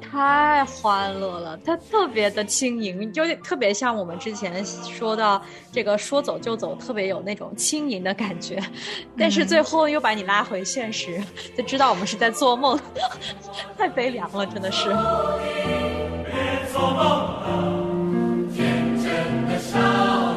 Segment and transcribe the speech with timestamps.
[0.00, 8.58] 太欢乐了，它特别的轻盈，就特别像我们之前说到这个说走就走，特别有那种轻盈的感觉，
[9.18, 11.22] 但是最后又把你拉回现实，
[11.56, 12.78] 就知道我们是在做梦，
[13.76, 14.88] 太悲凉了，真的是。
[14.88, 19.78] 别做梦了，天真的少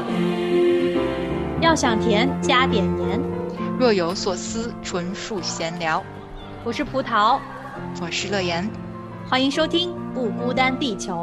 [0.09, 0.99] 女。
[1.61, 3.21] 要想甜，加点盐。
[3.77, 6.03] 若有所思，纯属闲聊。
[6.63, 7.39] 我是葡萄，
[7.99, 8.69] 我是乐言，
[9.31, 11.13] 欢迎收听《不孤单地球》。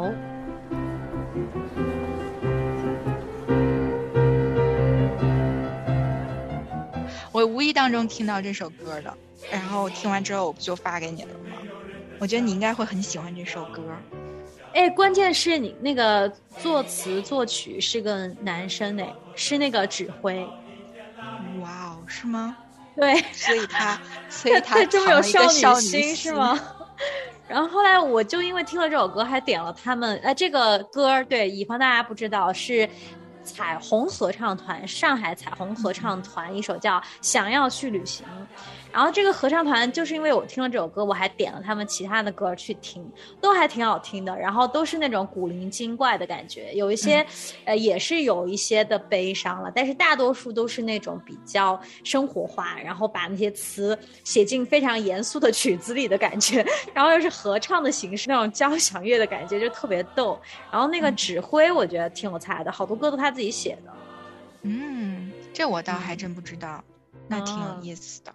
[7.31, 9.15] 我无意当中听到这首歌的，
[9.51, 11.57] 然后听完之后我不就发给你了吗？
[12.17, 13.83] 我觉得你应该会很喜欢这首歌。
[14.73, 20.43] 哎，关键是你那个作词作曲是个男生呢，是那个指挥。
[21.61, 22.57] 哇哦，是吗？
[22.95, 25.43] 对，所以他， 所以他他这么有少
[25.79, 26.59] 女心心是吗？？
[27.49, 30.17] 然后后来我就因为听了这首歌，还点了他们。
[30.23, 32.87] 哎，这个歌对，以防大家不知道，是
[33.43, 38.23] 彩虹合唱团上海彩虹合唱团一首叫《想要去旅行》。
[38.91, 43.07] 然后这个合唱团就是因为我听了这首歌，我还点了他们其他的歌去听，
[43.39, 44.35] 都还挺好听的。
[44.35, 47.25] 然后都是那种古灵精怪的感觉，有一些、
[47.65, 60.39] 呃也是有一些的悲伤了，但是大多数都是那种比较生活化，然后把那些词写进非常严肃的曲子里的感觉，然后又是合唱的形式，那种交响乐的感觉就特别逗。
[60.71, 63.93] 然后那个指挥我觉得挺有才的，好多歌都他自己写的。
[64.63, 66.83] 嗯，这我倒还真不知道，
[67.27, 68.33] 那挺有哦意思的。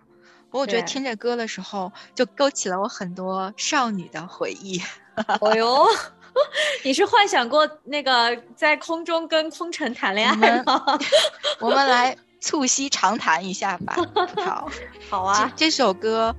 [0.61, 4.81] 我觉得对听这歌的时候，就勾起了我很多少女的回忆。
[5.41, 5.87] 哦哟，
[6.85, 10.85] 你是幻想过那个在空中跟空城谈恋爱吗？
[11.61, 13.97] 我们来促膝长谈一下吧，
[14.45, 14.71] 好。
[15.11, 16.35] 好啊，这这首歌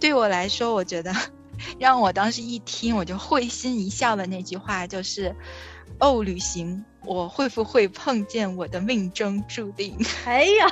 [0.00, 1.12] 对我来说，我觉得
[1.78, 5.34] 让我当时一听我就会心一笑的那句话就是
[5.98, 10.66] ：“哦，旅行，我会不会碰见我的命中注定哎呀，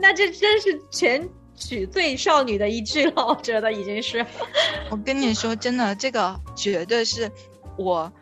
[0.00, 1.28] 那这真是全
[1.68, 4.24] 曲最少女的一句了，我觉得已经是。
[4.90, 7.30] ”我跟你说，真的，这个绝对是
[7.76, 8.12] 我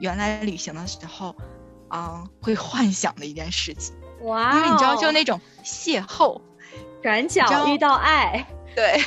[0.00, 1.34] 原来旅行的时候，
[1.88, 3.94] 啊、会幻想的一件事情。
[4.22, 6.40] 哇、哦，因为你知道，就那种邂逅，
[7.02, 9.00] 转角遇到爱，对，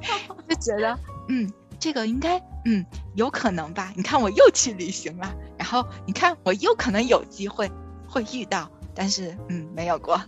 [0.48, 0.98] 就觉得
[1.28, 3.92] 嗯，这个应该嗯有可能吧？
[3.96, 7.70] 你看我又去旅行了，然后你看我又可能有机会
[8.08, 10.20] 会遇到，但是嗯没有过。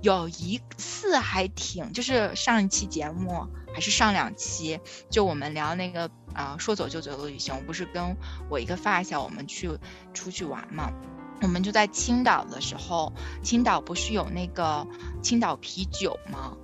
[0.00, 4.78] 有一次还挺，就是上一期节目还是上两期，
[5.10, 8.16] 就我们聊那个啊、说走就走的旅行，我不是跟
[8.48, 9.70] 我一个发小我们去
[10.14, 10.92] 出去玩嘛。
[11.40, 14.86] 我们就在青岛的时候，青岛不是有那个
[15.22, 16.56] 青岛啤酒吗？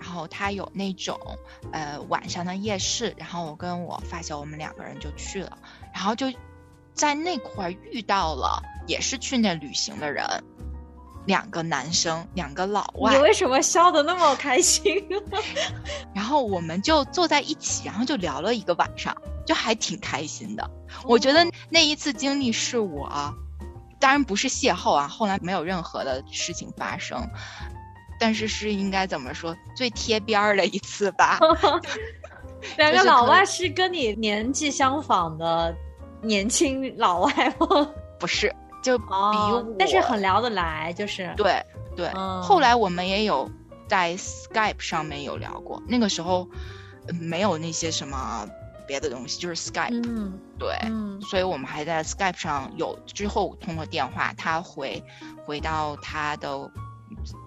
[0.00, 1.18] 然后它有那种
[1.70, 5.58] 呃晚上的夜市，然后我跟我发小我们两个人就去了，
[5.94, 6.32] 然后就
[6.92, 10.26] 在那块遇到了也是去那旅行的人，
[11.26, 14.82] 两个男生，两个老外你，为什么笑得那么开心？
[16.14, 19.16] 然后我们就坐在一起，然后就聊了一个晚上，
[19.46, 20.68] 就还挺开心的。
[21.04, 23.08] 我觉得那一次经历是我，
[24.00, 27.24] 当然不是邂逅啊，后来没有任何的事情发生，
[28.18, 31.38] 但是是应该怎么说最贴边儿的一次吧。
[32.76, 35.74] 两个老外是跟你年纪相仿的
[36.20, 37.90] 年轻老外吗？
[38.20, 39.04] 不是，就比
[39.78, 41.64] 但是很聊得来，就是对
[41.96, 42.10] 对。
[42.14, 43.48] 嗯后来我们也有
[43.88, 46.48] 在 Skype 上面有聊过，那个时候
[47.06, 48.46] 呃没有那些什么
[48.86, 50.76] 别的东西，就是 Skype、嗯对。
[50.84, 55.02] 嗯所以我们还在 Skype 上有之后通过电话，他回
[55.46, 56.70] 回到他的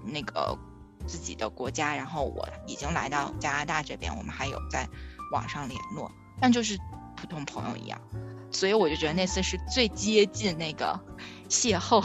[0.06, 0.58] 那个
[1.06, 4.88] 自己的国家，然后我已经来到加拿大这边，我们还有在
[5.34, 6.10] 网上联络，
[6.40, 6.78] 但就是
[7.18, 8.00] 普通朋友一样。
[8.56, 10.98] 所以我就觉得那次是最接近那个
[11.50, 12.02] 邂逅，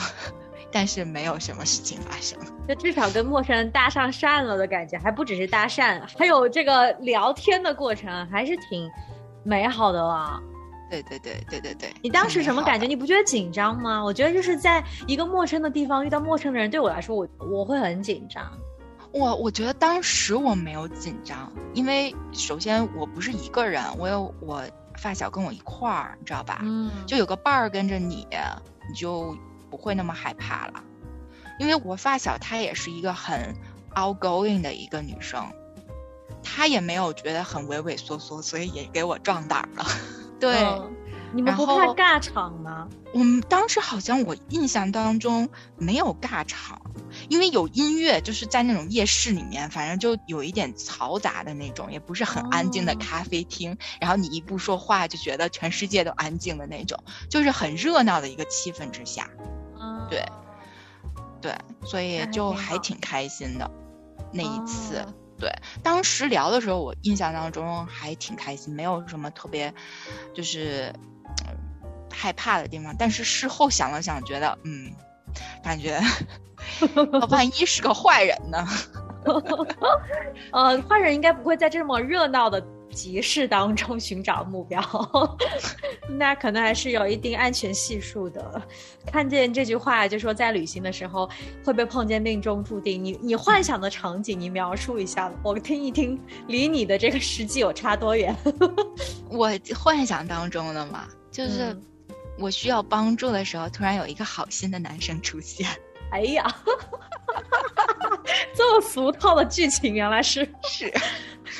[0.72, 2.36] 但是没有什么事情发生。
[2.68, 8.90] 就至少跟陌生人搭上讪了的感觉，还不只是搭讪，还有这个聊天的过程，还是挺
[9.44, 10.40] 美好的啊。
[10.90, 11.94] 对对对对对对。
[12.02, 12.84] 你当时什么感觉？
[12.84, 14.02] 你不觉得紧张吗？
[14.04, 18.44] 我觉得就是在一个陌生的地方遇到陌生的人，对我来说，我我会很紧张。
[19.12, 24.64] 我我觉得当时我没有紧张，因为首先我不是一个人，我有我
[25.00, 26.60] 发小跟我一块儿，你知道吧？
[26.62, 28.26] 嗯，就有个伴儿跟着你，
[28.88, 29.36] 你就
[29.70, 30.82] 不会那么害怕了，
[31.58, 33.54] 因为我发小她也是一个很
[33.94, 35.44] outgoing 的一个女生，
[36.42, 39.86] 她也没有觉得很畏畏缩缩，所以也给我壮胆儿了。
[40.38, 40.96] 对，嗯
[41.32, 42.88] 你们不怕尬场吗？
[43.14, 46.80] 我们当时好像我印象当中没有尬场，
[47.30, 53.78] 因为有音乐，就是在那种夜市里面，反正就有一点嘈杂的那种，也不是很安静的哦咖啡厅。
[54.00, 59.30] 然后你一不说话，就觉得全世界都安静的那种，就是很热闹的一个气氛之下。
[59.78, 60.24] 嗯，对
[61.40, 63.70] 对，所以就还挺开心的
[64.32, 64.98] 那一次。
[64.98, 65.50] 哦对，
[65.82, 69.72] 当时聊的时候，我印象当中还挺开心，没有什么特别，
[70.34, 70.92] 就是、
[71.46, 71.54] 呃
[72.12, 72.94] 害怕的地方。
[72.98, 74.92] 但是事后想了想，觉得嗯，
[75.62, 75.98] 感觉
[77.30, 78.66] 万一是个坏人呢？
[80.52, 84.82] 呃，坏人应该不会在这么热闹的集市当中寻找目标，
[86.08, 88.62] 那可能还是有一定安全系数的。
[89.12, 91.28] 看见这句话，就说在旅行的时候
[91.62, 93.04] 会被碰见命中注定。
[93.04, 96.18] 你你幻想的场景，你描述一下，我听一听，
[96.48, 98.34] 离你的这个实际有差多远？
[99.28, 101.82] 我幻想当中的嘛，就是嗯
[102.38, 105.68] 我需要帮助的时候，突然有一个好心的男生出现。
[106.10, 106.44] 哎呀，
[108.54, 110.46] 这么俗套的剧情，原来是。
[110.62, 110.90] 是，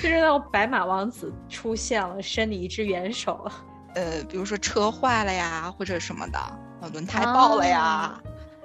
[0.03, 3.51] 就是那种白马王子出现了，伸你一只援手。
[3.95, 6.39] 呃，比如说车坏了呀，或者什么的，
[6.83, 8.21] 呃轮胎爆了呀，啊。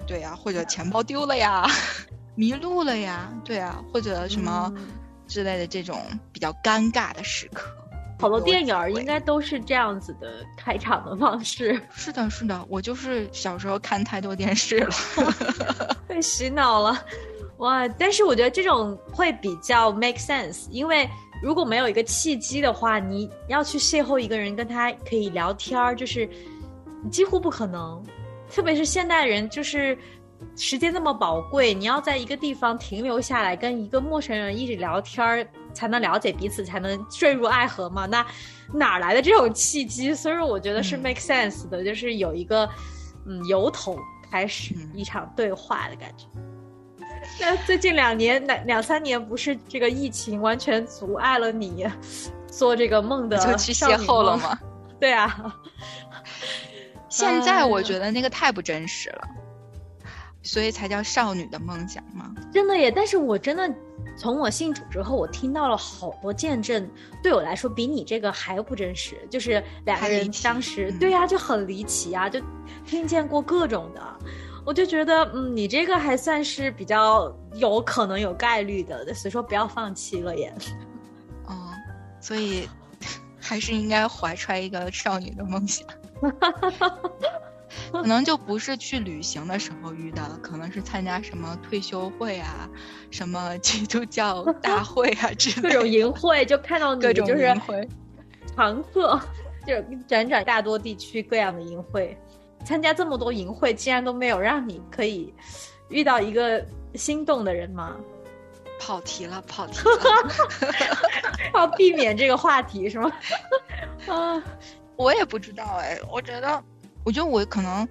[0.08, 1.66] 对呀，或者钱包丢了呀，
[2.36, 4.88] 迷路了呀，对啊，或者什么嗯。
[5.28, 6.00] 之类的这种
[6.32, 7.66] 比较尴尬的时刻。
[8.20, 14.90] 好多电影儿应该都是这样子的开场的方式，是的，是的，我就是小时候看太多电视了。
[16.08, 17.06] 被洗脑了。
[17.58, 17.88] 哇！
[17.88, 21.10] 但是我觉得这种会比较 make sense，因为
[21.42, 26.30] 如果没有一个契机的话，你要去邂逅一个人，跟他可以聊天儿，就是
[27.10, 28.04] 几乎不可能。
[28.52, 29.98] 特别是现代人，就是
[30.58, 38.08] 时间那么宝贵，你要在一个地方停留下来，跟一个陌生人一直聊天儿，才能了解彼此，才能坠入爱河嘛。
[38.08, 38.26] 那
[38.74, 40.16] 哪儿来的这种契机？
[40.16, 42.68] 所以说，我觉得是嗯 make sense 的，就是有一个
[43.28, 44.00] 嗯由头
[44.32, 46.26] 开始嗯一场对话的感觉。
[47.40, 51.86] 那最近两年、两两三年，不是这个疫情完全阻碍了你
[52.48, 54.38] 做这个梦的就去邂逅了？
[54.38, 54.58] 吗？
[55.00, 55.54] 对啊，
[57.10, 59.28] 现在我觉得那个太不真实了，
[60.42, 62.34] 所以才叫少女的梦想嘛。
[62.54, 62.90] 真的耶！
[62.90, 63.68] 但是我真的
[64.18, 66.90] 从我信主之后，我听到了好多见证，
[67.22, 69.16] 对我来说比你这个还不真实。
[69.30, 72.42] 就是两个人还离奇当时，嗯对呀、就很离奇啊，就
[72.86, 74.02] 听见过各种的。
[74.66, 80.52] 我就觉得，嗯，你这个还算是比较有可能有概率的，所以说不要放弃了耶。
[81.48, 81.56] 嗯，
[82.20, 82.68] 所以
[83.40, 85.88] 还是应该怀揣一个少女的梦想。
[87.92, 92.70] 可能就不是去旅行的时候遇到的，可能是参加什么退休会啊、
[93.12, 97.56] 什么基督教大会啊之各种淫会，就看到你各种就是。
[98.56, 99.20] 常客，
[99.68, 102.18] 就是辗转大多地区各样的淫会，
[102.64, 105.34] 参加这么多淫会，竟然都没有让你可以
[105.90, 107.98] 遇到一个心动的人吗？
[108.80, 109.92] 跑题了，跑题了。
[111.54, 113.12] 要避免这个话题是吗？
[114.08, 114.42] 啊，
[114.96, 116.64] 我也不知道哎，我觉得，
[117.06, 117.88] 我觉得我可能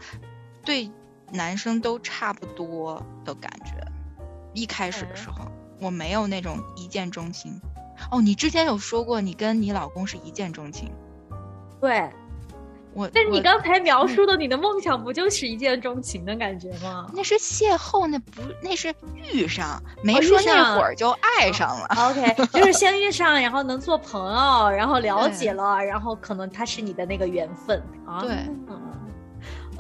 [0.64, 0.90] 对
[1.30, 3.73] 男生都差不多的感觉。
[4.52, 7.59] 一开始的时候，我没有那种一见钟情。
[8.11, 10.92] 哦，你之前有说过你跟你老公是一见钟情，
[11.80, 12.11] 对。
[12.97, 18.94] 我但是你刚才描述的你的梦想，不就是一见钟情的感觉吗那是邂逅，那不那是
[19.33, 21.88] 遇上，没说那会儿就爱上了。
[21.99, 28.21] ？OK，就是先遇上，然后能做朋友，然后了解了，然后可能他是你的那个缘分啊。
[28.21, 28.30] 对
[28.68, 28.80] 嗯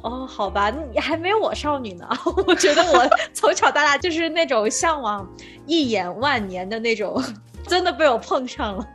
[0.04, 2.06] 哦，好吧，你还没有我少女呢。
[2.46, 5.26] 我觉得我从小到大就是那种向往
[5.66, 7.22] 一眼万年的那种，
[7.66, 8.86] 真的被我碰上了，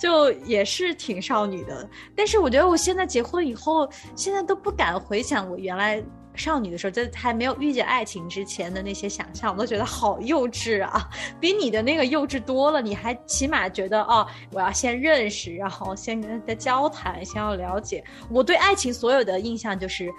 [0.00, 1.88] 就也是挺少女的。
[2.16, 6.02] 但是我觉得我现在结婚以后，现在都不敢回想我原来。
[6.38, 11.08] 少女的时候，在还没有遇见爱情之前的那些想象，我都觉得好幼稚啊，
[11.40, 12.82] 比你的那个幼稚多了。
[12.82, 18.04] 你还起码觉得哦，我要先认识，然后先跟他交谈，先要了解。
[18.28, 20.10] 我对爱情所有的印象就是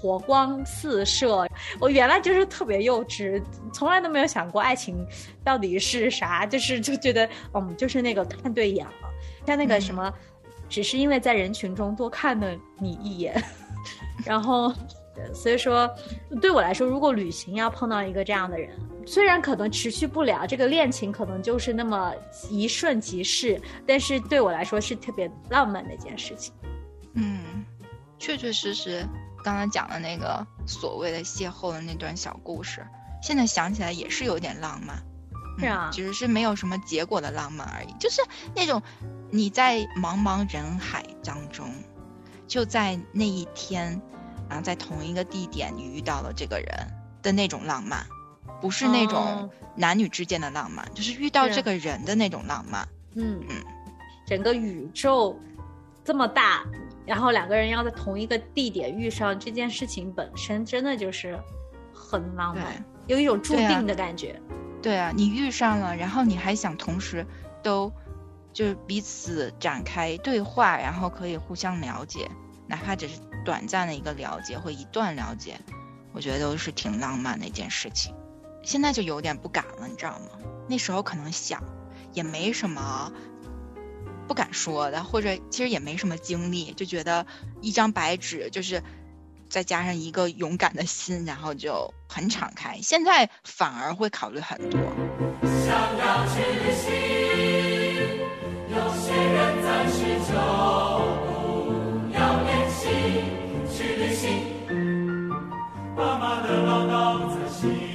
[0.00, 1.46] 火光四射。
[1.78, 3.42] 我原来就是特别幼稚，
[3.72, 5.06] 从来都没有想过爱情
[5.44, 9.08] 到底是啥，就是就觉得嗯，就是那个看对眼了，
[9.46, 10.12] 像那个嗯什么，
[10.68, 13.42] 只是因为在人群中多看了你一眼，
[14.24, 14.72] 然后。
[15.34, 15.90] 所以说，
[16.40, 18.70] 对我来说，如果旅行要碰到一个这样的人，
[19.04, 22.14] 虽然可能持续不了，这个恋情可能就是那么
[22.48, 26.54] 一瞬即逝，但是对我来说是特别浪漫的一件事情。
[27.12, 27.66] 嗯，
[28.18, 29.04] 确确实实
[29.42, 32.86] 刚刚讲的那个所谓的邂逅的那段小故事，
[33.22, 35.02] 现在想起来也是有点浪漫。
[35.58, 38.22] 是啊嗯，只是没有什么结果的浪漫而已，就是
[38.54, 38.82] 那种
[39.30, 41.68] 你在茫茫人海当中，
[42.46, 44.00] 就在那一天，
[44.48, 46.68] 然后在同一个地点你遇到了这个人
[47.20, 48.06] 的那种浪漫，
[48.60, 52.88] 不是那种哦男女之间的浪漫，就是遇到这个人的那种浪漫。
[53.14, 53.62] 嗯嗯，
[54.26, 55.38] 整个宇宙
[56.02, 56.64] 这么大，
[57.06, 61.38] 然后两个人要在同一个地点遇上，这件事情本身真的就是
[61.92, 64.40] 很浪漫，有一种注定的感觉。
[64.82, 67.26] 对啊，你遇上了，然后你还想同时
[67.62, 67.92] 都
[68.52, 72.30] 就是彼此展开对话，然后可以互相了解，
[72.66, 75.58] 哪怕只是短暂的一个了解或一段了解，
[76.12, 78.14] 我觉得都是挺浪漫的一件事情。
[78.62, 80.26] 现在就有点不敢了，你知道吗？
[80.68, 81.62] 那时候可能想，
[82.12, 83.12] 也没什么
[84.30, 87.26] 不敢说的，或者其实也没什么经历，就觉得
[87.60, 88.80] 一张白纸就是。
[89.48, 92.78] 再加上一个勇敢的心，然后就很敞开。
[92.80, 94.78] 现在反而会考虑很多。
[95.42, 96.92] 想要去旅行，
[98.70, 100.38] 有些人暂时就
[101.26, 101.34] 不
[102.14, 102.86] 要练习
[103.74, 104.22] 去旅行。
[105.96, 107.89] 爸妈的唠叨在心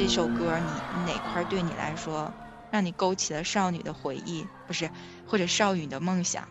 [0.00, 2.32] 这首歌你哪块对你来说，
[2.70, 4.88] 让你勾起了少女的回忆，不是，
[5.26, 6.48] 或者少女的梦想？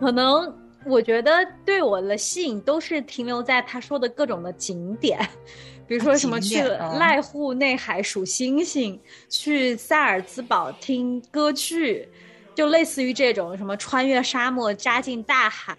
[0.00, 0.52] 可能
[0.84, 5.16] 我觉得对我的吸引都是停留在他说的各种的景点，
[5.86, 12.08] 比如说什么去濑户内海数星星，去萨尔兹堡听歌剧，
[12.52, 15.78] 就类似于这种什么穿越沙漠扎进大海，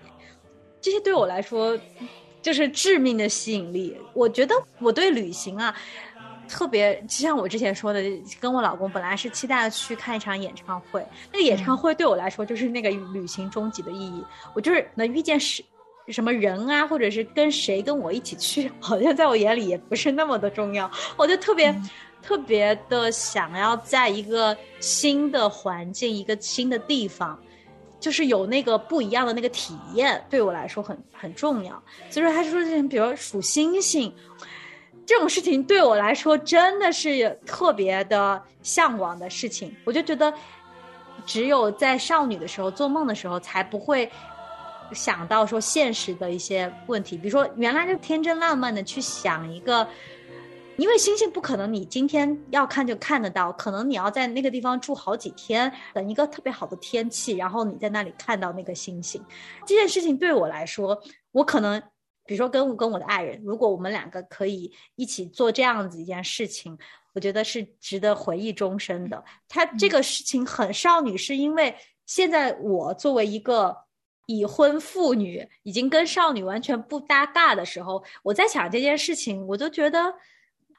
[0.80, 1.78] 这些对我来说
[2.42, 3.98] 就是致命的吸引力。
[4.14, 5.76] 我觉得我对旅行啊。
[6.52, 8.04] 特别，就像我之前说的，
[8.40, 14.22] 跟我老公本来是期待去看一场演唱会，那个演唱会对我来说就是那个旅行终极的意义。
[14.54, 15.64] 我就是能遇见谁
[16.10, 20.92] 什么人啊，或者是跟谁跟我一起去，好像在我眼里也不是那么的重要。
[21.16, 21.74] 我就特别、
[22.22, 27.40] 特别的想要在一个新的环境、一个新的地方，
[28.00, 31.82] 就是有那个不一样的那个体验，对我来说很很重要。
[32.10, 34.14] 所以说，他说比如数星星。
[35.12, 40.34] 这种事情对我来说真的是特别的向往的事情，我就觉得，
[41.26, 44.10] 只有在少女的时候做梦的时候，才不会
[44.94, 49.86] 想到说现实的一些问题，比如说原来就天真烂漫的去想一个，
[50.78, 59.22] 因为星星不可能你今天要看就看得到，可能你要在那个地方住好几天，等一个特别好的天气，然后你在那里看到那个星星。
[59.68, 61.04] 这件事情对我来说，
[61.34, 61.84] 我可能。
[62.32, 66.78] 比如说跟我跟我的爱人，如果我们两个可以一起做这样子一件事情，
[67.12, 69.22] 我觉得是值得回忆终身的。
[69.50, 73.76] 他这个事情很少女，是因为现在我作为一个
[74.28, 80.14] 已婚妇女，已经跟少女完全不搭嘎的时候，我在想这件事情，我就觉得。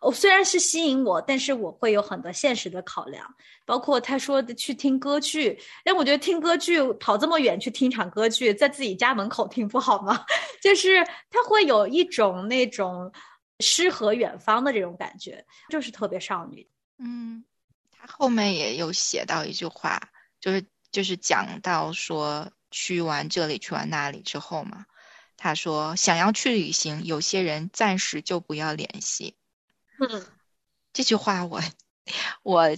[0.03, 3.25] 我、虽然是吸引我，但是我会有很多现实的考量，
[3.65, 10.25] 包括他说的去听歌剧，但我觉得听歌剧跑这么远去听场歌剧，在自己家门口听不好吗？
[10.61, 13.13] 就是他会有一种那种
[13.61, 16.69] 诗和远方的这种感觉，就是特别少女。
[16.99, 17.45] 嗯，
[17.91, 20.01] 他后面也有写到一句话，
[20.41, 24.85] 就是就是讲到说去完这里去完那里之后嘛，
[25.37, 29.37] 他说想要去旅行，有些人暂时就不要联系。
[30.03, 30.27] 嗯，
[30.93, 31.61] 这句话我
[32.43, 32.77] 我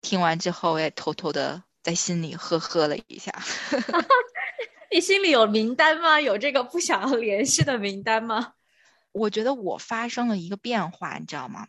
[0.00, 3.32] 听完之后，我也偷偷的在心里呵呵了一下。
[4.90, 6.20] 你心里有名单吗？
[6.20, 8.54] 有这个不想要联系的名单吗？
[9.12, 11.68] 我觉得我发生了一个变化，你知道吗？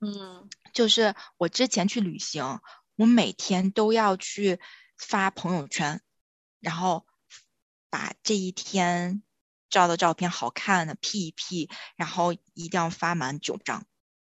[0.00, 2.60] 嗯就是我之前去旅行，
[2.96, 4.60] 我每天都要去
[4.96, 6.00] 发朋友圈，
[6.60, 7.06] 然后
[7.90, 9.22] 把这一天
[9.70, 13.86] 照的照片好看的 P 一 P，然后一定要发满九张，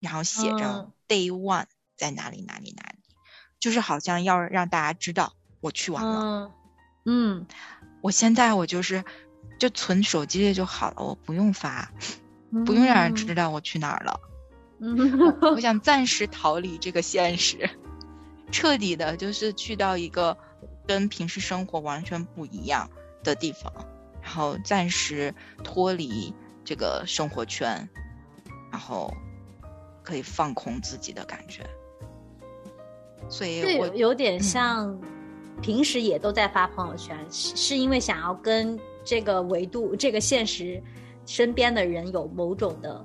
[0.05, 1.65] 然后写着嗯 Day One
[1.97, 2.99] 在哪里哪里哪里，
[3.59, 6.21] 就是好像要让大家知道我去完了。
[6.23, 6.51] 嗯
[7.07, 7.47] 嗯，
[8.01, 9.03] 我现在我就是
[9.59, 11.91] 就存手机里就好了，我不用发，
[12.65, 14.19] 不用让人知道我去哪儿了。
[14.79, 15.55] 嗯。
[15.55, 17.69] 我想暂时逃离这个现实，
[18.51, 20.37] 彻底的就是去到一个
[20.87, 22.89] 跟平时生活完全不一样
[23.23, 23.73] 的地方，
[24.21, 25.33] 然后暂时
[25.63, 26.33] 脱离
[26.63, 27.87] 这个生活圈，
[28.71, 29.13] 然后
[30.05, 31.63] 可以放空自己的感觉。
[33.27, 35.01] 所以这我有有点嗯像
[35.61, 40.81] 平时也都在发朋友圈，是是因为想要跟这个维度、这个现实
[41.25, 43.03] 身边的人有某种的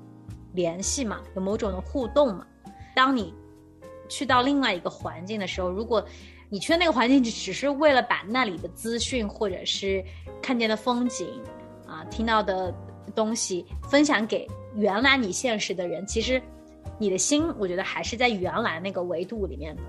[0.53, 2.47] 联系嘛，有某种的互动嘛。
[2.95, 3.33] 当你
[4.09, 6.05] 去到另外一个环境的时候，如果
[6.51, 10.05] 你去那个环境只是为了把那里的资讯或者是
[10.43, 11.29] 看见的风景
[11.87, 12.75] 啊、听到的
[13.15, 16.43] 东西分享给原来你现实的人，其实
[17.01, 19.83] 你的心，我觉得还是在原来那个维度里面的。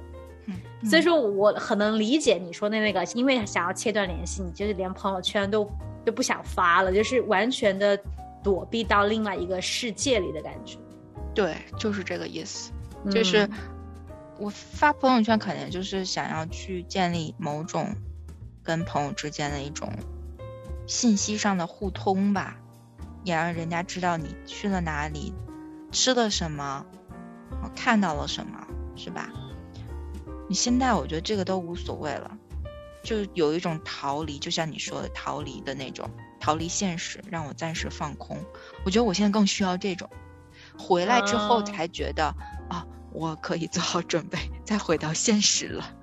[0.48, 0.56] 嗯
[0.90, 5.70] 所以说我很能理解你说的那个，因为想要切断联系，你就是连朋友圈都
[6.04, 7.96] 都不想发了，就是完全的
[8.44, 10.80] 躲避到另外一个世界里的感觉。
[11.36, 12.72] 对，就是这个意思。
[13.12, 13.52] 就是嗯
[14.40, 17.96] 我发朋友圈，可能就是想要去建立某种
[18.64, 19.92] 跟朋友之间的一种
[20.88, 22.58] 信息上的互通吧，
[23.24, 25.32] 也让人家知道你去了哪里，
[25.92, 26.86] 吃了什么，
[27.62, 29.30] 啊看到了什么，是吧？
[30.48, 32.38] 你现在我觉得这个都无所谓了，
[33.04, 38.38] 就有一种逃离，就像你说的逃离的那种，逃离现实，让我暂时放空。
[38.86, 40.10] 我觉得我现在更需要这种，
[40.78, 42.26] 回来之后啊才觉得
[42.70, 45.96] 啊我可以做好准备，再回到现实了。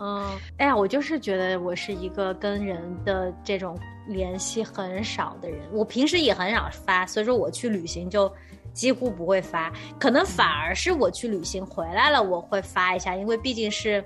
[0.00, 3.78] 嗯，哎呀，我就是觉得我是一个跟人的这种
[4.08, 8.32] 联系很少的人，我平时也很少发，所以说我去旅行就
[8.72, 14.02] 几乎不会发，可能反而是我去旅行回来了我会发一下，因为毕竟是。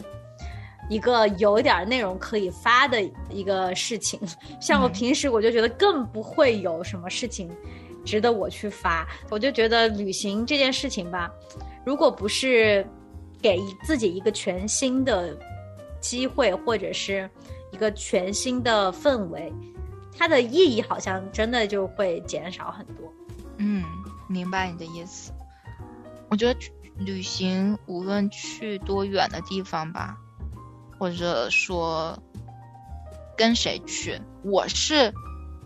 [0.88, 4.20] 一个有一点内容可以发的一个事情，
[4.62, 7.50] 像我嗯平时我就觉得更不会有什么事情
[8.04, 9.04] 值得我去发。
[9.28, 11.28] 我就觉得旅行这件事情吧，
[11.84, 12.86] 如果不是
[13.42, 15.36] 给自己一个全新的
[16.00, 17.28] 机会，或者是
[17.72, 19.52] 一个全新的氛围，
[20.16, 23.12] 它的意义好像真的就会减少很多。
[23.56, 23.82] 嗯，
[24.28, 25.32] 明白你的意思。
[26.28, 26.58] 我觉得
[26.98, 30.16] 旅行无论去多远的地方吧，
[30.98, 32.18] 或者说
[33.36, 35.12] 跟谁去，我是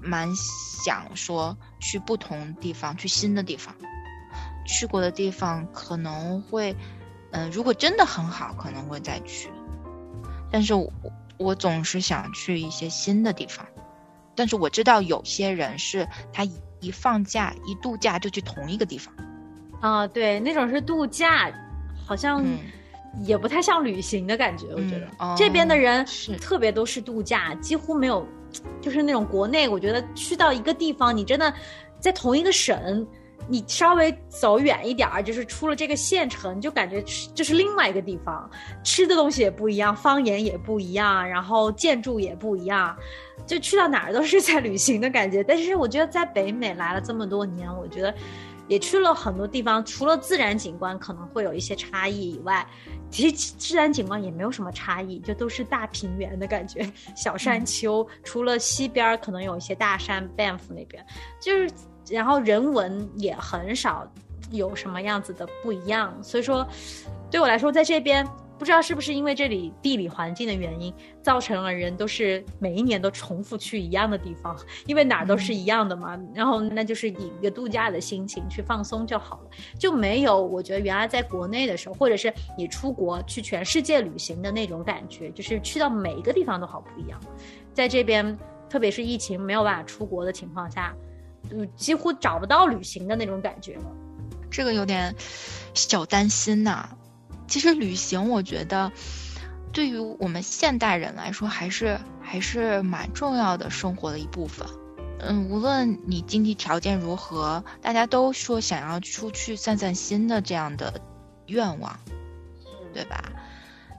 [0.03, 3.75] 蛮想说去不同地方，去新的地方。
[4.66, 6.77] 去过的地方可能会，
[7.33, 9.51] 嗯、如果真的很好，可能会再去。
[10.51, 10.92] 但是我
[11.38, 13.66] 我总是想去一些新的地方。
[14.37, 16.44] 但是我知道有些人是他
[16.81, 19.14] 一一放假一度假就去同一个地方，
[19.81, 21.51] 啊，对，那种是度假，
[22.07, 22.59] 好像嗯
[23.25, 24.66] 也不太像旅行的感觉。
[24.73, 26.07] 我觉得、这边的人
[26.40, 28.27] 特别都是度假，几乎没有，
[28.81, 29.69] 就是那种国内。
[29.69, 31.53] 我觉得去到一个地方，你真的
[31.99, 33.07] 在同一个省，
[33.50, 38.48] 你稍微走远一点儿，就是出了这个县城，就感觉是就是另外一个地方，
[38.84, 42.96] 吃的东西也不一样，方言也不一样，然后建筑也不一样。
[43.46, 48.14] 就去到哪儿都是在旅行的感觉，但是我觉得在北美来了这么多年，我觉得
[48.70, 52.64] 也去了很多地方，除了自然景观可能会有一些差异以外，
[53.11, 58.06] 其实自然景观也没有什么差异，就都是大平原的感觉，小山丘。
[58.22, 61.04] 除了西边可能有一些大山，Banff 那边，
[61.40, 61.68] 就是
[62.09, 64.09] 然后人文也很少
[64.52, 66.64] 有什么样子的不一样，所以说
[67.28, 68.24] 对我来说，在这边
[68.61, 70.92] 不知道是不是因为这里地理环境的原因，
[71.23, 76.20] 造成了人都是每一年都重复去一样的地方，因为哪儿都是一样的嘛。
[76.35, 87.18] 然后那就是以一个度假的心情去放松就好了，就没有我觉得原来在国内的时候，或者是你出国去全世界旅行的那种感觉，就是去到每一个地方都好不一样。
[87.73, 90.94] 在这边，特别是疫情没有办法出国的情况下，
[91.51, 93.85] 嗯，几乎找不到旅行的那种感觉了。
[94.51, 95.14] 这个有点
[95.73, 96.90] 小担心呐、
[97.50, 98.90] 其实旅行，我觉得
[99.72, 104.66] 对于我们现代人来说，还是还是蛮重要的生活的一部分。
[105.18, 111.00] 嗯，无论你经济条件如何，大家都说想要出去散散心的这样的
[111.46, 111.98] 愿望，
[112.94, 113.22] 对吧？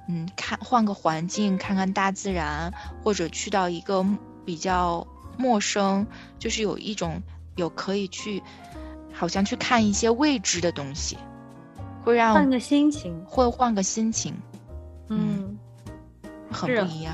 [0.10, 4.04] 嗯，看换个环境，看看大自然，或者去到一个
[4.46, 5.06] 比较
[5.38, 6.08] 陌生，
[6.40, 7.22] 就是有一种
[7.56, 8.42] 有可以去，
[9.14, 11.18] 好像去看一些未知的东西，
[12.04, 14.34] 会让换个心情，会换个心情，
[15.10, 15.58] 嗯。
[16.52, 17.14] 很是不一样。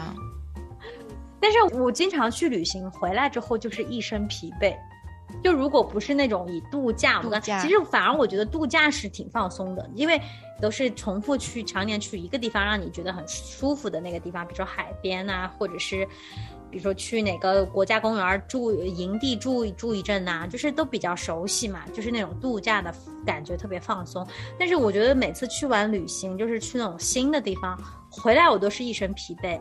[1.40, 4.76] 但是我经常去旅行，回来之后就是一身疲惫。
[5.44, 10.20] 就如果不是那种以度假，度假其实反而我觉得度假是挺放松的，因为
[10.60, 16.08] 都是重复去常年去一个地方，让你觉得很舒服的那个地方，比如说海边啊，或者是
[16.70, 22.94] 比如说去哪个国家公园住营地住住一阵呐、就是都比较熟悉嘛，就是那种度假的
[23.26, 24.26] 感觉特别放松。
[24.60, 29.60] 但是我觉得每次去完旅行，就是去那种新的地方，回来我都是一身疲惫，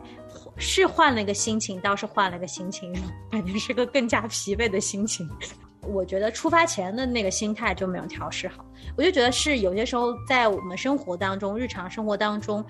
[0.57, 2.93] 是换了一个心情，倒是换了个心情，
[3.31, 5.27] 感觉是个更加疲惫的心情。
[5.87, 8.65] 我觉得出发前的那个心态就没有调试好，
[8.97, 12.65] 我就觉得是有些时候在我们生活当中，日常生活当中，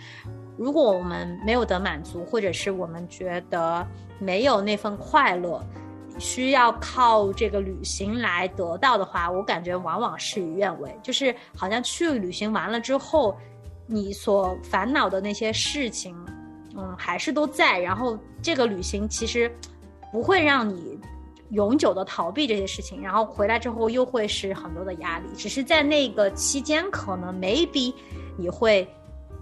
[0.56, 3.88] 如果我们没有得满足，或者是我们觉得
[4.20, 5.64] 没有那份快乐，
[6.20, 10.98] 需要靠这个旅行来得到的话，我感觉往往事与愿违。
[11.04, 13.38] 就是好像去旅行完了之后，
[13.86, 16.16] 你所烦恼的那些事情，
[16.76, 17.80] 嗯，还是都在。
[17.80, 19.52] 然后这个旅行其实
[20.12, 21.00] 不会让你
[21.52, 25.26] 永久的逃避这些事情，然后回来之后又会是很多的压力。
[25.36, 27.94] 只是在那个期间，可能 maybe
[28.36, 28.88] 你会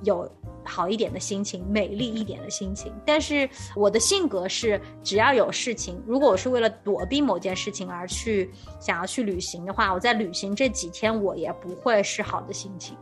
[0.04, 0.30] 有
[0.64, 2.94] 好一点的心情，美丽一点的心情。
[3.06, 12.98] 但是我的性格是，只要有事情，如果我是为了躲避某件事情而去想要去旅行的话，我在旅行这几天我也不会是好的心情。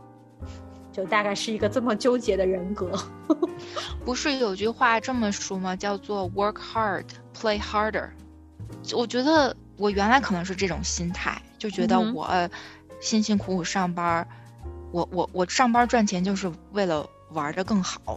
[0.92, 2.92] 就大概是一个这么纠结的人格。
[4.04, 5.74] 不是有句话这么说吗？
[5.74, 7.04] 叫做 “work hard,
[7.36, 8.10] play harder”。
[8.92, 12.28] 我觉得我原来可能是这种心态，就觉得我
[13.00, 14.28] 辛辛苦苦上班儿，
[14.94, 18.16] 我我我上班赚钱就是为了玩的更好，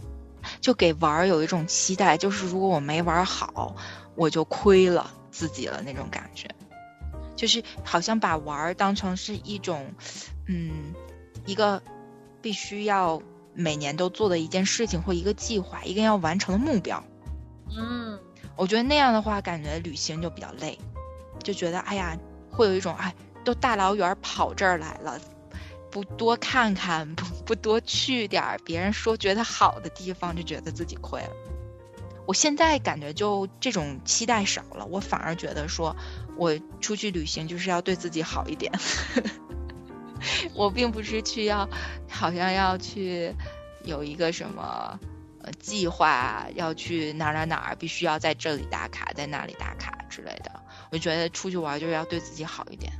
[0.60, 3.74] 就给玩儿有一种期待，就是如果我没玩好，
[4.14, 6.48] 我就亏了自己了那种感觉，
[7.34, 9.92] 就是好像把玩儿当成是一种，
[10.46, 10.94] 嗯，
[11.46, 11.82] 一个
[12.40, 13.20] 必须要
[13.54, 17.02] 每年都做的一件事情或一个计划，一个要完成的目标。
[17.76, 18.16] 嗯，
[18.54, 20.78] 我觉得那样的话，感觉旅行就比较累，
[21.42, 22.16] 就觉得哎呀，
[22.52, 23.12] 会有一种哎，
[23.44, 25.20] 都大老远跑这儿来了，
[25.90, 31.30] 不多看看， 不不多去点儿别人说觉得好的地方，就觉得自己亏了。
[32.26, 35.96] 我现在感觉就这种期待少了，我反而觉得说，
[36.36, 38.70] 我出去旅行就是要对自己好一点。
[40.52, 41.66] 我并不是去要，
[42.08, 43.34] 好像要去
[43.82, 44.98] 有一个什么
[45.42, 50.50] 呃计划，要去哪儿哪儿哪儿，必须要在这里打卡，在那里打卡之类的。
[50.90, 52.92] 我觉得出去玩就是要对自己好一点。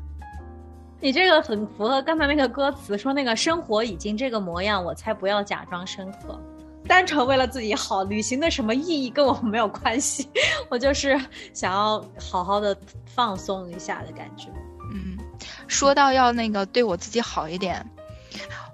[1.00, 6.38] 你这个很符合刚才那个歌词，说那个生活已经这个模样，我才不要假装深刻。
[6.86, 10.28] 单纯为了自己好，旅行的什么意义跟我没有关系，
[10.70, 11.20] 我就是
[11.52, 14.48] 想要好好的放松一下的感觉。
[14.92, 15.18] 嗯，
[15.66, 17.84] 说到要那个对我自己好一点，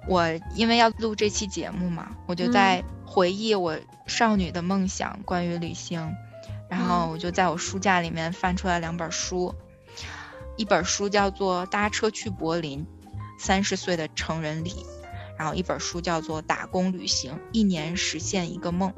[0.07, 6.09] 我因为要录这期节目嘛，我就在回忆我少女的梦想，关于旅行，
[6.69, 9.53] 然后我就在我书架里面翻出来两本书，
[10.57, 12.85] 一本书叫做《搭车去柏林：
[13.39, 14.69] 三十岁的成人礼》，
[15.37, 18.91] 然后一本书叫做《打工旅行：一年实现一个梦》。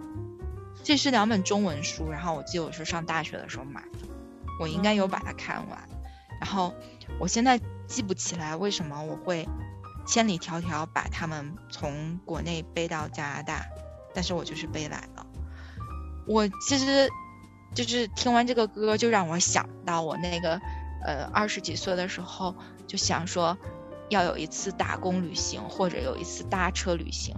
[0.83, 4.07] 这是两本中文书，然后我记得我是上大学的时候买的，
[4.59, 5.89] 我应该有把它看完，
[6.41, 6.73] 然后。
[7.19, 9.47] 我现在记不起来为什么我会
[10.05, 13.65] 千里迢迢把他们从国内背到加拿大，
[14.13, 15.25] 但是我就是背来了。
[16.27, 17.09] 我其实
[17.73, 20.59] 就是听完这个歌，就让我想到我那个
[21.03, 22.55] 呃二十几岁的时候，
[22.87, 23.57] 就想说
[24.09, 27.35] 要有一次打工旅行，或者有一次搭车旅行。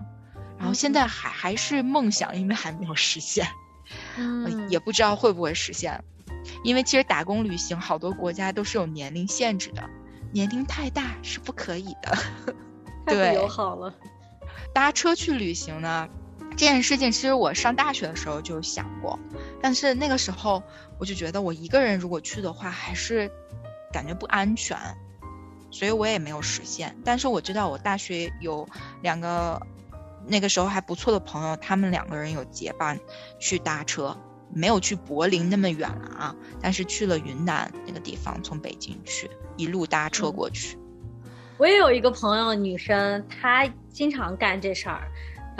[0.57, 3.47] 然后现在还还是梦想，因为还没有实现，
[4.17, 6.03] 嗯，也不知道会不会实现。
[6.63, 9.89] 因为其实打工旅行好多国家都是有年龄限制的，
[10.33, 12.17] 年龄太大是不可以的。
[13.05, 13.93] 太对不友好了。
[14.73, 16.07] 搭车去旅行呢，
[16.59, 19.17] 这件事情其实我上大学的时候就想过，
[19.61, 20.61] 但是那个时候
[20.97, 23.31] 我就觉得我一个人如果去的话，还是
[23.93, 24.77] 感觉不安全，
[25.71, 26.97] 所以我也没有实现。
[27.05, 28.67] 但是我知道我大学有
[29.01, 29.65] 两个
[30.27, 32.99] 那个时候还不错的朋友，他们两个人有结伴
[33.39, 34.17] 去搭车。
[34.51, 40.77] 没有去柏林那么远了啊，但是去了云南那个地方，从北京去，一路搭车过去。
[41.57, 45.07] 我也有一个朋友，女生，她经常干这事儿。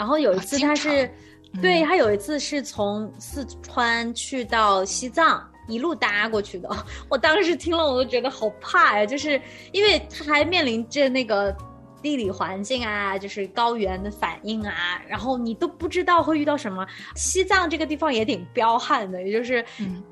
[0.00, 1.04] 然后有一次，他是，
[1.52, 6.70] 嗯、对他有一次是从四川去到西藏，一路搭过去的。
[7.10, 9.38] 我当时听了，我都觉得好怕呀，就是
[9.72, 11.54] 因为他还面临着那个。
[12.02, 16.86] 地理环境啊，就是高原的反应啊，然后你都不知道会遇到什么。
[17.14, 19.62] 西藏这个地方也挺彪悍的，也就是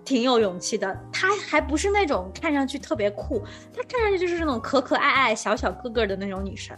[0.04, 0.94] 挺有勇气的。
[1.10, 3.42] 他还不是那种看上去特别酷，
[3.74, 6.76] 他看上去就是那种可可爱爱、小小个个的那种女生，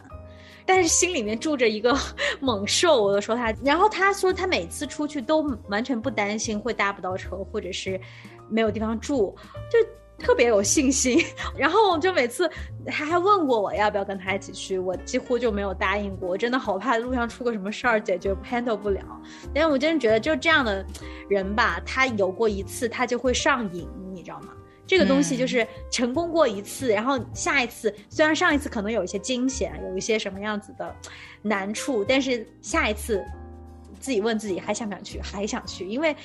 [0.67, 1.97] 但是心里面住着一个
[2.41, 3.03] 猛兽。
[3.03, 8.01] 我都说他，然后他说他每次出去都完全不担心会搭不到车，或者是
[8.49, 9.35] 没有地方住，
[9.71, 9.79] 就。
[10.23, 11.19] 特别有信心，
[11.57, 12.47] 然后就每次
[12.85, 16.29] 他还问过我要不要跟他一起去，我几乎就没有答应过。
[16.29, 19.01] 我真的好怕路上出个什么事儿，解决 handle 不了。
[19.55, 20.85] 但是我真的觉得，就这样的
[21.27, 24.49] 人吧，他有过一次，他就会上瘾，你知道吗？
[24.91, 30.93] 这个东西就是成功过一次，嗯、然后下一次虽然上一次可能有一些惊险，有一些什么样子的
[31.43, 33.25] 难处，但是下一次
[34.01, 36.17] 自己问自己还想不想去，还想去，因为。